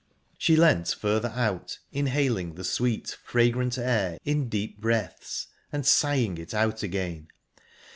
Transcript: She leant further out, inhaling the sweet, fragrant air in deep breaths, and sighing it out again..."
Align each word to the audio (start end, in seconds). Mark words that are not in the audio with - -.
She 0.39 0.55
leant 0.55 0.87
further 0.99 1.29
out, 1.35 1.77
inhaling 1.91 2.55
the 2.55 2.63
sweet, 2.63 3.15
fragrant 3.23 3.77
air 3.77 4.17
in 4.25 4.49
deep 4.49 4.81
breaths, 4.81 5.45
and 5.71 5.85
sighing 5.85 6.39
it 6.39 6.55
out 6.55 6.81
again..." 6.81 7.27